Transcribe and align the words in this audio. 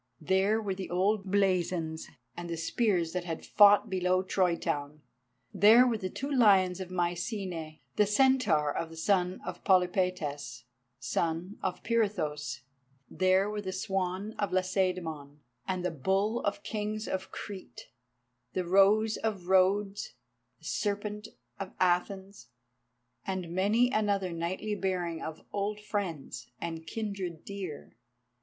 There 0.23 0.59
were 0.59 0.73
the 0.73 0.89
old 0.89 1.25
blazons, 1.25 2.09
and 2.35 2.49
the 2.49 2.57
spears 2.57 3.11
that 3.13 3.23
had 3.25 3.45
fought 3.45 3.87
below 3.87 4.23
Troy 4.23 4.55
town. 4.55 5.03
There 5.53 5.85
were 5.85 5.99
the 5.99 6.09
two 6.09 6.31
lions 6.31 6.79
of 6.79 6.89
Mycenæ, 6.89 7.81
the 7.97 8.07
Centaur 8.07 8.75
of 8.75 8.89
the 8.89 8.97
son 8.97 9.41
of 9.45 9.63
Polypaetas, 9.63 10.63
son 10.99 11.59
of 11.61 11.83
Pirithous; 11.83 12.61
there 13.11 13.47
were 13.47 13.61
the 13.61 13.71
Swan 13.71 14.31
of 14.39 14.49
Lacedæmon, 14.49 15.37
and 15.67 15.85
the 15.85 15.91
Bull 15.91 16.39
of 16.45 16.55
the 16.55 16.61
Kings 16.61 17.07
of 17.07 17.31
Crete, 17.31 17.89
the 18.53 18.65
Rose 18.65 19.17
of 19.17 19.49
Rhodes, 19.49 20.15
the 20.57 20.65
Serpent 20.65 21.27
of 21.59 21.73
Athens, 21.79 22.47
and 23.23 23.51
many 23.53 23.91
another 23.91 24.31
knightly 24.31 24.73
bearing 24.73 25.21
of 25.21 25.45
old 25.53 25.79
friends 25.79 26.49
and 26.59 26.87
kindred 26.87 27.45
dear. 27.45 27.95